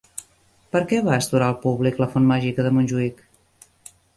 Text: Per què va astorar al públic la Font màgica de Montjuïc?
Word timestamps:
Per 0.75 0.81
què 0.91 1.01
va 1.09 1.17
astorar 1.17 1.49
al 1.53 1.59
públic 1.65 2.01
la 2.03 2.09
Font 2.15 2.27
màgica 2.33 2.69
de 2.69 2.73
Montjuïc? 2.79 3.25